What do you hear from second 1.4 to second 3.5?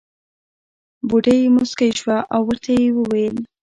موسکۍ شوه او ورته وې وېل.